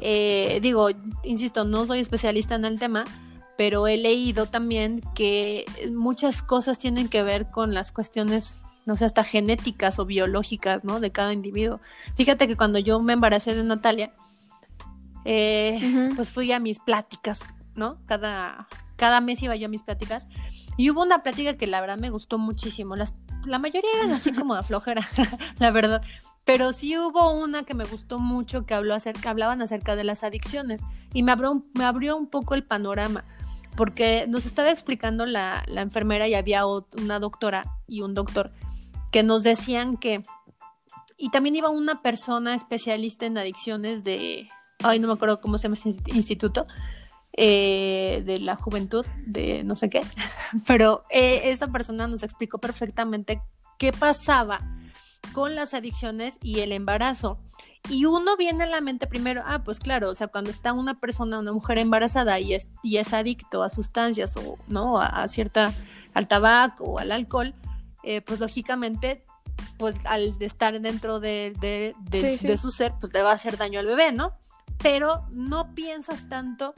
[0.00, 0.88] Eh, digo,
[1.22, 3.04] insisto, no soy especialista en el tema,
[3.56, 8.56] pero he leído también que muchas cosas tienen que ver con las cuestiones,
[8.86, 10.98] no sé, hasta genéticas o biológicas, ¿no?
[10.98, 11.78] De cada individuo.
[12.16, 14.12] Fíjate que cuando yo me embaracé de Natalia,
[15.24, 17.98] eh, pues fui a mis pláticas, ¿no?
[18.06, 20.28] Cada, cada mes iba yo a mis pláticas
[20.76, 22.96] y hubo una plática que la verdad me gustó muchísimo.
[22.96, 25.06] Las, la mayoría eran así como de flojera,
[25.58, 26.02] la verdad.
[26.44, 30.24] Pero sí hubo una que me gustó mucho que habló acerca, hablaban acerca de las
[30.24, 30.82] adicciones
[31.12, 33.24] y me abrió, me abrió un poco el panorama
[33.76, 38.52] porque nos estaba explicando la, la enfermera y había una doctora y un doctor
[39.10, 40.22] que nos decían que,
[41.16, 44.48] y también iba una persona especialista en adicciones de,
[44.82, 46.66] ay, no me acuerdo cómo se llama ese instituto,
[47.34, 50.02] eh, de la juventud, de no sé qué,
[50.66, 53.40] pero eh, esta persona nos explicó perfectamente
[53.78, 54.60] qué pasaba
[55.32, 57.38] con las adicciones y el embarazo.
[57.88, 61.00] Y uno viene a la mente primero, ah, pues claro, o sea, cuando está una
[61.00, 65.00] persona, una mujer embarazada y es, y es adicto a sustancias o, ¿no?
[65.00, 65.72] A, cierta,
[66.14, 67.54] al tabaco o al alcohol,
[68.04, 69.24] eh, pues lógicamente,
[69.78, 73.80] pues al estar dentro de, de, de su ser, pues le va a hacer daño
[73.80, 74.34] al bebé, ¿no?
[74.82, 76.74] Pero no piensas tanto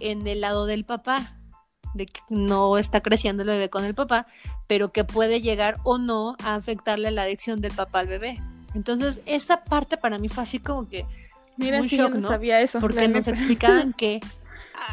[0.00, 1.38] en el lado del papá,
[1.94, 4.26] de que no está creciendo el bebé con el papá,
[4.66, 8.38] pero que puede llegar o no a afectarle la adicción del papá al bebé.
[8.74, 11.06] Entonces, esa parte para mí fue así como que.
[11.56, 12.80] Mira, si yo no, sabía eso.
[12.80, 14.20] Porque nos explicaban que.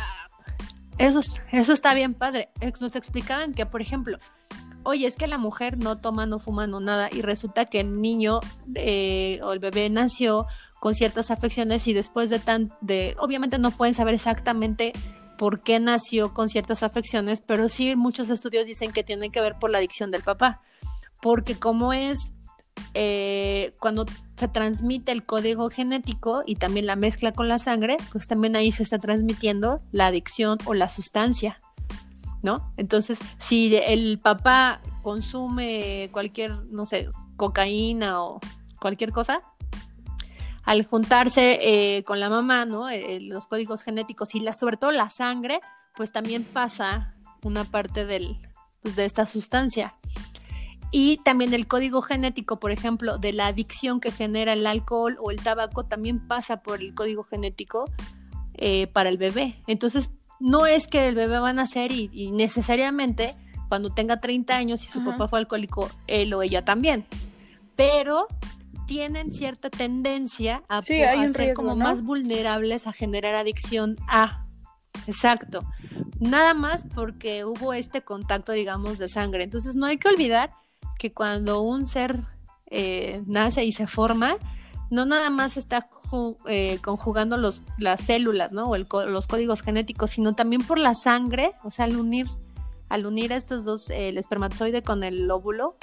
[0.98, 1.22] eso,
[1.52, 2.50] eso está bien padre.
[2.80, 4.18] Nos explicaban que, por ejemplo,
[4.84, 8.02] oye, es que la mujer no toma, no fuma, no nada, y resulta que el
[8.02, 8.40] niño
[8.76, 10.48] eh, o el bebé nació
[10.86, 14.94] con ciertas afecciones y después de tan, de, obviamente no pueden saber exactamente
[15.36, 19.56] por qué nació con ciertas afecciones, pero sí muchos estudios dicen que tienen que ver
[19.60, 20.62] por la adicción del papá,
[21.24, 22.34] porque como es
[22.94, 24.06] eh, cuando
[24.38, 28.72] se transmite el código genético y también la mezcla con la sangre, pues también ahí
[28.72, 31.60] se está transmitiendo la adicción o la sustancia,
[32.44, 32.72] ¿no?
[32.78, 38.40] Entonces, si el papá consume cualquier, no sé, cocaína o
[38.80, 39.42] cualquier cosa,
[40.66, 42.90] al juntarse eh, con la mamá, ¿no?
[42.90, 45.62] Eh, los códigos genéticos y la, sobre todo la sangre,
[45.96, 48.38] pues también pasa una parte del,
[48.82, 49.96] pues, de esta sustancia.
[50.92, 55.30] Y también el código genético, por ejemplo, de la adicción que genera el alcohol o
[55.30, 57.86] el tabaco, también pasa por el código genético
[58.54, 59.62] eh, para el bebé.
[59.68, 63.36] Entonces, no es que el bebé va a nacer y, necesariamente
[63.68, 67.06] cuando tenga 30 años y su papá fue alcohólico, él o ella también.
[67.76, 68.28] Pero
[68.86, 74.46] tienen cierta tendencia a, ser como más vulnerables a generar adicción a.
[75.08, 75.66] Exacto.
[76.20, 79.44] Nada más porque hubo este contacto, digamos, de sangre.
[79.44, 80.52] Entonces no hay que olvidar
[80.98, 82.24] que cuando un ser
[82.68, 84.38] eh, nace y se forma,
[84.90, 85.90] no nada más está
[86.48, 88.70] eh, conjugando los, las células, ¿no?
[88.70, 92.28] O los códigos genéticos, sino también por la sangre, o sea, al unir,
[92.90, 95.78] al unir estos dos, el espermatozoide con el óvulo,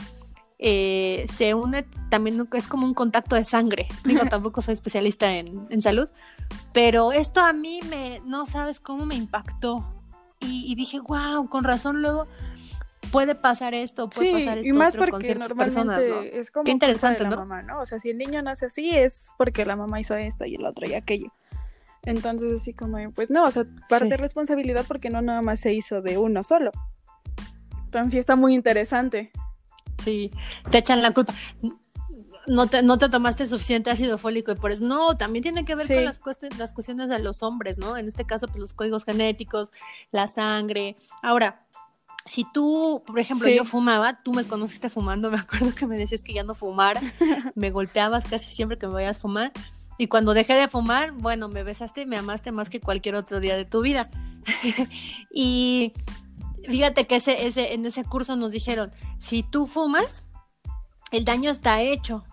[0.64, 3.88] eh, se une también, es como un contacto de sangre.
[4.04, 6.08] Digo, tampoco soy especialista en, salud,
[6.72, 9.84] pero esto a mí me, no sabes cómo me impactó.
[10.38, 12.26] Y, dije, wow, con razón luego
[13.12, 14.68] puede pasar esto, puede pasar esto.
[14.68, 17.36] Y más porque normalmente es como Qué interesante, ¿no?
[17.36, 17.80] Mamá, ¿no?
[17.80, 20.64] O sea, si el niño nace así es porque la mamá hizo esto y el
[20.64, 21.32] otro y aquello.
[22.04, 25.72] Entonces, así como, pues no, o sea, parte de responsabilidad porque no nada más se
[25.72, 26.72] hizo de uno solo.
[27.84, 29.30] Entonces, sí está muy interesante.
[29.98, 30.30] Sí,
[30.70, 31.34] te echan la culpa.
[32.46, 35.76] No te, no te tomaste suficiente ácido fólico y por eso no, también tiene que
[35.76, 37.96] ver con las, cuestiones, las cuestiones de los hombres, ¿no?
[37.96, 39.70] En este caso, pues los códigos genéticos,
[40.10, 40.96] la sangre.
[41.22, 41.66] Ahora,
[42.26, 46.22] si tú, por ejemplo, yo fumaba, tú me conociste fumando, me acuerdo que me decías
[46.22, 47.00] que ya no fumara,
[47.54, 49.52] me golpeabas casi siempre que me vayas a fumar.
[49.98, 53.40] Y cuando dejé de fumar, bueno, me besaste y me amaste más que cualquier otro
[53.40, 54.10] día de tu vida.
[55.32, 55.92] y
[56.66, 60.26] fíjate que ese, ese, en ese curso nos dijeron, si tú fumas,
[61.10, 62.24] el daño está hecho,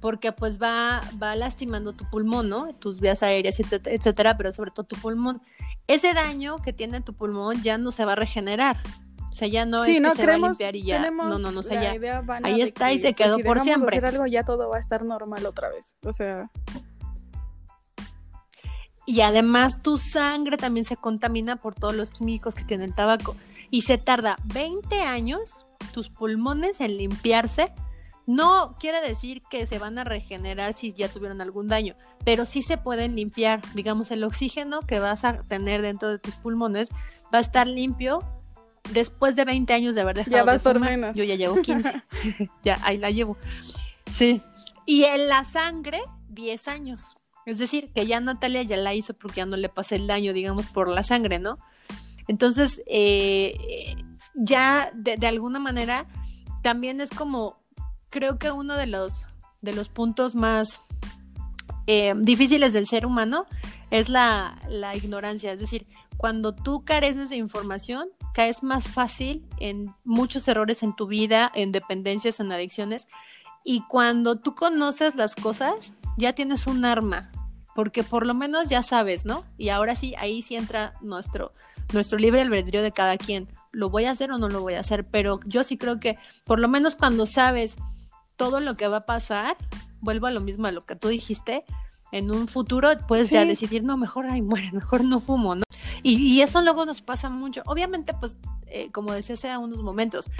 [0.00, 2.74] porque pues va, va lastimando tu pulmón, ¿no?
[2.74, 5.40] Tus vías aéreas, etcétera, pero sobre todo tu pulmón.
[5.86, 8.76] Ese daño que tiene tu pulmón ya no se va a regenerar.
[9.30, 11.10] O sea, ya no es que se va a limpiar y ya.
[11.10, 12.22] No, no, no, o sea, ya.
[12.44, 13.96] Ahí está y se quedó por siempre.
[13.96, 15.96] hacer algo, ya todo va a estar normal otra vez.
[16.04, 16.50] O sea.
[19.06, 23.36] Y además tu sangre también se contamina por todos los químicos que tiene el tabaco
[23.70, 27.72] y se tarda 20 años tus pulmones en limpiarse
[28.26, 32.62] No quiere decir que se van a regenerar si ya tuvieron algún daño, pero sí
[32.62, 33.60] se pueden limpiar.
[33.74, 36.90] Digamos, el oxígeno que vas a tener dentro de tus pulmones
[37.32, 38.20] va a estar limpio
[38.92, 41.14] después de 20 años de haber dejado Ya vas de por menos.
[41.14, 42.02] Yo ya llevo 15.
[42.64, 43.36] ya, ahí la llevo.
[44.12, 44.42] Sí.
[44.86, 47.16] Y en la sangre, 10 años.
[47.46, 50.32] Es decir, que ya Natalia ya la hizo porque ya no le pasé el daño,
[50.32, 51.58] digamos, por la sangre, ¿no?
[52.28, 53.96] Entonces, eh,
[54.34, 56.06] ya de, alguna manera,
[56.62, 57.58] también es como,
[58.10, 59.24] creo que uno de los,
[59.62, 60.80] de los puntos más
[61.86, 63.46] eh, difíciles del ser humano
[63.90, 65.52] es la, la ignorancia.
[65.52, 71.06] Es decir, cuando tú careces de información, caes más fácil en muchos errores en tu
[71.06, 73.08] vida, en dependencias, en adicciones.
[73.64, 77.30] Y cuando tú conoces las cosas, ya tienes un arma,
[77.74, 79.44] porque por lo menos ya sabes, ¿no?
[79.58, 81.52] Y ahora sí, ahí sí entra nuestro,
[81.92, 83.48] nuestro libre albedrío de cada quien.
[83.72, 85.04] ¿Lo voy a hacer o no lo voy a hacer?
[85.10, 87.76] Pero yo sí creo que por lo menos cuando sabes
[88.36, 89.56] todo lo que va a pasar,
[90.00, 91.64] vuelvo a lo mismo a lo que tú dijiste,
[92.12, 95.62] en un futuro puedes ya decidir, no, mejor ahí muere, mejor no fumo, ¿no?
[96.02, 97.62] Y, y eso luego nos pasa mucho.
[97.66, 100.30] Obviamente, pues, eh, como decía hace unos momentos,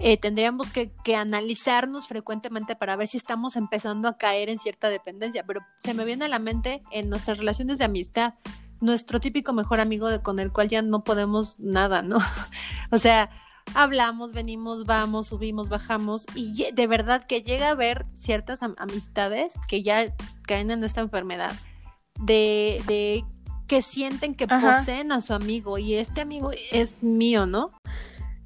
[0.00, 4.90] eh, tendríamos que, que analizarnos frecuentemente para ver si estamos empezando a caer en cierta
[4.90, 8.34] dependencia, pero se me viene a la mente en nuestras relaciones de amistad,
[8.80, 12.18] nuestro típico mejor amigo de, con el cual ya no podemos nada, ¿no?
[12.90, 13.30] o sea,
[13.74, 19.52] hablamos, venimos, vamos, subimos, bajamos y de verdad que llega a haber ciertas am- amistades
[19.68, 21.52] que ya caen en esta enfermedad
[22.20, 23.24] de, de
[23.66, 24.78] que sienten que Ajá.
[24.78, 27.70] poseen a su amigo y este amigo es mío, ¿no?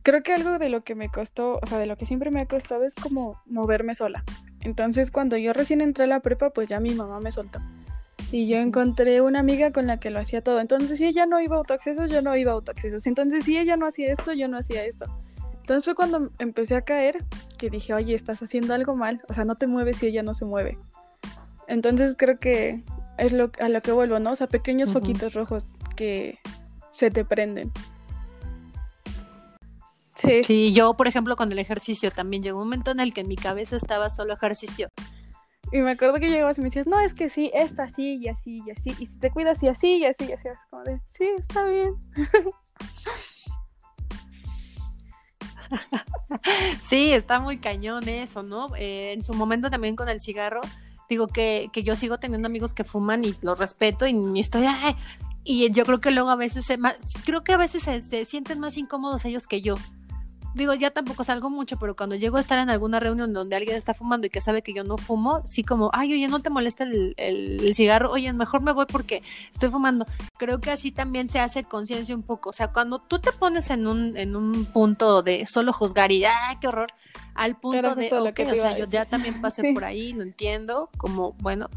[0.03, 2.41] Creo que algo de lo que me costó, o sea, de lo que siempre me
[2.41, 4.25] ha costado es como moverme sola.
[4.61, 7.61] Entonces, cuando yo recién entré a la prepa, pues ya mi mamá me soltó.
[8.33, 10.59] Y yo encontré una amiga con la que lo hacía todo.
[10.59, 13.07] Entonces, si ella no iba a autoaccesos, yo no iba a autoaccesos.
[13.07, 15.05] Entonces, si ella no hacía esto, yo no hacía esto.
[15.61, 17.25] Entonces fue cuando empecé a caer
[17.57, 19.23] que dije, oye, estás haciendo algo mal.
[19.29, 20.79] O sea, no te mueves si ella no se mueve.
[21.69, 22.83] Entonces creo que
[23.19, 24.33] es lo, a lo que vuelvo, ¿no?
[24.33, 25.01] O sea, pequeños Ujú.
[25.01, 26.39] foquitos rojos que
[26.91, 27.71] se te prenden.
[30.17, 30.43] Sí.
[30.43, 33.29] Sí, yo, por ejemplo, con el ejercicio también llegó un momento en el que en
[33.29, 34.89] mi cabeza estaba solo ejercicio.
[35.73, 38.29] Y me acuerdo que llegabas y me decías, no, es que sí, esto así y
[38.29, 38.95] así y así.
[38.99, 40.49] Y si te cuidas y así y así y así.
[40.71, 41.95] Como de, sí, está bien.
[46.83, 48.75] Sí, está muy cañón eso, ¿no?
[48.77, 50.61] Eh, en su momento también con el cigarro,
[51.09, 54.97] digo que, que yo sigo teniendo amigos que fuman y los respeto y estoy, "Ay",
[55.45, 56.79] y yo creo que luego a veces, se
[57.25, 59.75] creo que a veces se sienten más incómodos ellos que yo.
[60.55, 63.77] Digo, ya tampoco salgo mucho, pero cuando llego a estar en alguna reunión donde alguien
[63.77, 66.51] está fumando y que sabe que yo no fumo, sí como, ay, oye, no te
[66.51, 70.07] molesta el, el- el cigarro, oye, mejor me voy porque estoy fumando.
[70.39, 72.51] Creo que así también se hace conciencia un poco.
[72.51, 76.25] O sea, cuando tú te pones en un, en un punto de solo juzgar y,
[76.25, 76.89] ay, qué horror,
[77.35, 79.73] al punto de, justo lo ok, que te o sea, yo ya también pasé Sí.
[79.73, 81.71] por ahí, lo entiendo, como, bueno,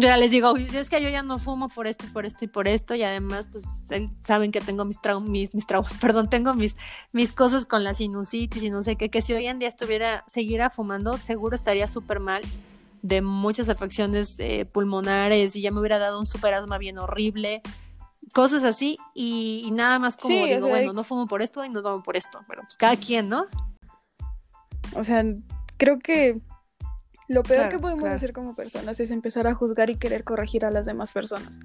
[0.00, 2.48] ya les digo, es que yo ya no fumo por esto y por esto y
[2.48, 6.28] por esto, y además, pues, él- saben que tengo mis traumas, mis, mis traumas, perdón,
[6.28, 6.76] tengo mis,
[7.12, 10.24] mis cosas con la sinusitis y no sé qué, que si hoy en día estuviera,
[10.26, 12.42] siguiera fumando, seguro estaría súper mal
[13.02, 17.60] de muchas afecciones eh, pulmonares y ya me hubiera dado un super asma bien horrible,
[18.32, 21.42] cosas así, y, y nada más como Sí, o digo, sea, bueno, no fumo por
[21.42, 23.46] esto y no tomo por esto, pero pues cada quien, ¿no?
[24.96, 25.22] O sea,
[25.76, 26.40] creo que
[27.28, 28.16] lo peor Claro, que podemos claro.
[28.16, 31.58] hacer como personas es empezar a juzgar y querer corregir a las demás personas.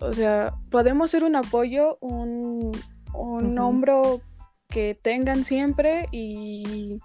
[0.00, 2.72] O sea, podemos ser un apoyo, un,
[3.12, 4.22] hombro
[4.68, 6.98] que tengan siempre y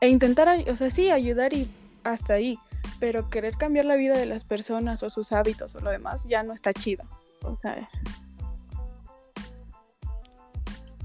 [0.00, 1.70] e intentar, o sea, sí, ayudar y
[2.04, 2.58] hasta ahí,
[3.00, 6.42] pero querer cambiar la vida de las personas o sus hábitos o lo demás ya
[6.42, 7.04] no está chido.
[7.42, 7.88] O sea,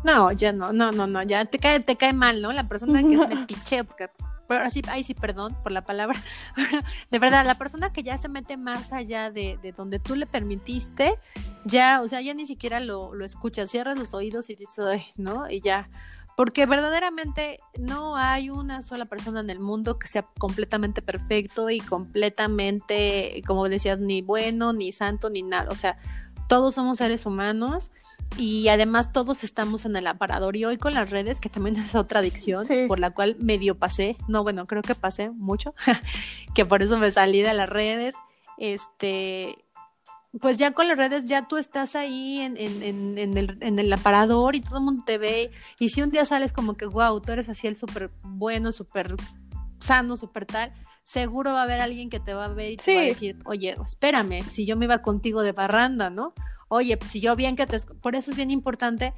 [0.04, 2.52] No, ya no, no, no, no, ya te cae, te cae mal, ¿no?
[2.52, 4.10] La persona que es metiche, porque,
[4.54, 6.22] pero ahora sí, ahí sí, perdón por la palabra,
[7.10, 10.28] de verdad, la persona que ya se mete más allá de, de donde tú le
[10.28, 11.16] permitiste,
[11.66, 15.06] ya, o sea, ya ni siquiera lo, lo escuchas, cierras los oídos y dices, "Ay",
[15.18, 15.50] ¿no?
[15.50, 15.90] Y ya,
[16.38, 21.80] porque verdaderamente no hay una sola persona en el mundo que sea completamente perfecto y
[21.80, 25.98] completamente, como decías, ni bueno, ni santo, ni nada, o sea,
[26.48, 27.90] todos somos seres humanos
[28.38, 31.96] y además todos estamos en el aparador y hoy con las redes, que también es
[31.96, 32.86] otra adicción Sí.
[32.88, 35.74] por la cual medio pasé, no, bueno, creo que pasé mucho,
[36.56, 38.16] que por eso me salí de las redes,
[38.58, 39.56] este,
[40.42, 43.80] pues ya con las redes ya tú estás ahí en, en, en, en el, en
[43.80, 46.86] el aparador y todo el mundo te ve y si un día sales como que,
[46.86, 49.16] wow, tú eres así el súper bueno, súper
[49.80, 50.74] sano, súper tal,
[51.04, 53.38] seguro va a haber alguien que te va a ver y te va a decir,
[53.46, 56.34] oye, espérame, si yo me iba contigo de barranda, ¿no?
[56.74, 57.80] Oye, pues si yo bien que te...
[58.02, 59.14] Por eso es bien importante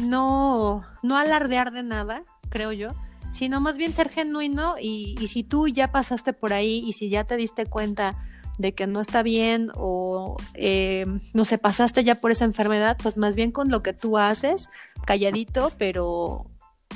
[0.00, 2.88] no, no alardear de nada, creo yo,
[3.32, 7.08] sino más bien ser genuino y, y si tú ya pasaste por ahí y si
[7.08, 8.16] ya te diste cuenta
[8.58, 13.18] de que no está bien o eh, no sé, pasaste ya por esa enfermedad, pues
[13.18, 14.68] más bien con lo que tú haces,
[15.04, 16.46] calladito, pero,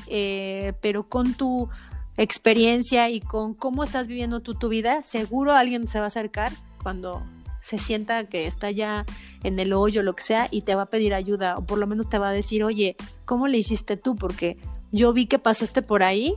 [0.08, 1.68] eh, pero con tu
[2.16, 6.50] experiencia y con cómo estás viviendo tú tu vida, seguro alguien se va a acercar
[6.82, 7.22] cuando
[7.70, 9.04] se sienta que está ya
[9.44, 11.86] en el hoyo, lo que sea, y te va a pedir ayuda, o por lo
[11.86, 14.16] menos te va a decir, oye, ¿cómo le hiciste tú?
[14.16, 14.56] Porque
[14.90, 16.34] yo vi que pasaste por ahí,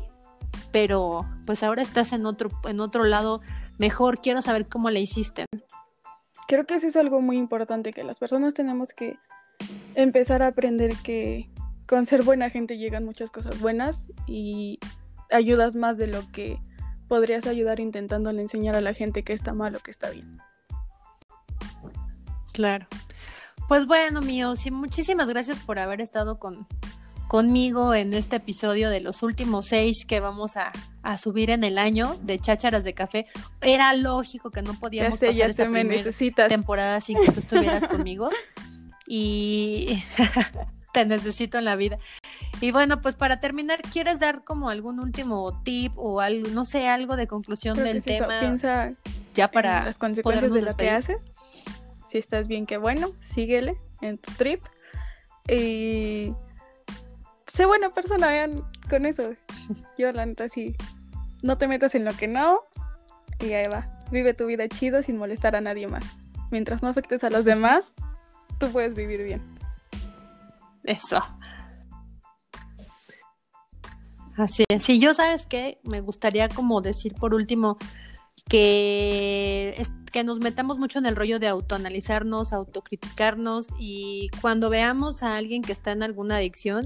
[0.72, 3.42] pero pues ahora estás en otro, en otro lado
[3.80, 5.46] mejor, quiero saber cómo le hiciste.
[6.48, 9.18] Creo que eso es algo muy importante, que las personas tenemos que
[9.96, 11.50] empezar a aprender que
[11.88, 14.78] con ser buena gente llegan muchas cosas buenas y
[15.32, 16.60] ayudas más de lo que
[17.08, 20.38] podrías ayudar intentándole enseñar a la gente que está mal o que está bien.
[22.54, 22.88] Claro.
[23.68, 26.68] Pues bueno, míos, y muchísimas gracias por haber estado con,
[27.28, 30.72] conmigo en este episodio de los últimos seis que vamos a,
[31.18, 33.26] subir en el año de Chácharas de Café.
[33.62, 36.48] Era lógico que no podíamos ya pasar esta me necesitas.
[36.48, 38.30] temporada sin que tú estuvieras conmigo.
[39.08, 40.04] Y
[40.94, 41.98] te necesito en la vida.
[42.62, 46.88] Y bueno, pues para terminar, ¿quieres dar como algún último tip o algo, no sé,
[46.88, 48.40] algo de conclusión del tema?
[48.40, 48.92] Piensa
[49.34, 51.28] ya para las consecuencias de lo que haces.
[52.14, 54.64] Si estás bien, qué bueno, síguele en tu trip.
[55.50, 56.32] Y
[57.48, 59.32] sé buena persona, vean, con eso.
[59.98, 60.76] Yo, la neta, sí.
[61.42, 62.60] No te metas en lo que no.
[63.40, 63.90] Y ahí va.
[64.12, 66.04] Vive tu vida chido sin molestar a nadie más.
[66.52, 67.84] Mientras no afectes a los demás,
[68.60, 69.42] tú puedes vivir bien.
[70.84, 71.18] Eso.
[74.38, 74.84] Así es.
[74.84, 77.80] Si yo sabes que me gustaría como decir por último
[78.50, 79.82] que,
[80.12, 85.62] que nos metamos mucho en el rollo de autoanalizarnos, autocriticarnos y cuando veamos a alguien
[85.62, 86.86] que está en alguna adicción,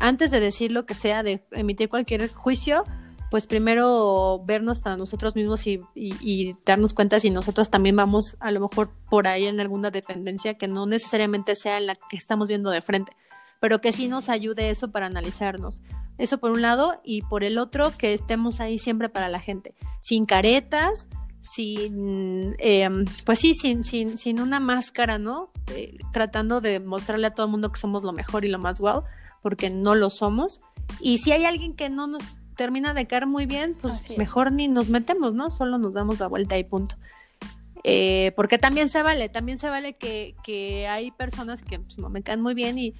[0.00, 2.84] antes de decir lo que sea, de emitir cualquier juicio,
[3.30, 8.60] pues primero vernos a nosotros mismos y, darnos cuenta si nosotros también vamos a lo
[8.60, 12.80] mejor por ahí en alguna dependencia que no necesariamente sea la que estamos viendo de
[12.80, 13.12] frente,
[13.60, 15.82] pero que sí nos ayude eso para analizarnos.
[16.18, 19.74] Eso por un lado y por el otro que estemos ahí siempre para la gente,
[20.00, 21.06] sin caretas,
[21.40, 25.50] sin, em, pues sí, sin, sin, sin una máscara, ¿no?
[25.74, 28.80] Eh, tratando de mostrarle a todo el mundo que somos lo mejor y lo más
[28.80, 29.04] guau
[29.42, 30.60] porque no lo somos.
[31.00, 32.22] Y si hay alguien que no nos
[32.56, 35.50] termina de caer muy bien, pues mejor ni nos metemos, ¿no?
[35.50, 36.96] Solo nos damos la vuelta y punto.
[37.84, 42.10] Eh, porque también se vale, también se vale que, que hay personas que pues, no
[42.10, 42.94] me caen muy bien y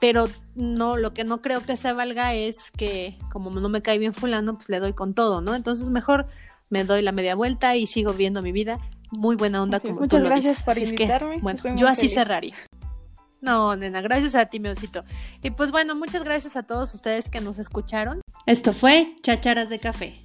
[0.00, 3.98] pero no, lo que no creo que se valga es que como no me cae
[3.98, 5.54] bien fulano, pues le doy con todo, ¿no?
[5.54, 6.26] Entonces mejor
[6.70, 8.78] me doy la media vuelta y sigo viendo mi vida.
[9.12, 11.38] Muy buena onda como Muchas tú gracias por invitarme.
[11.42, 12.54] bueno, yo así cerraría.
[13.40, 15.04] No, nena, gracias a ti, mi osito.
[15.42, 18.20] Y pues bueno, muchas gracias a todos ustedes que nos escucharon.
[18.46, 20.24] Esto fue Chacharas de Café.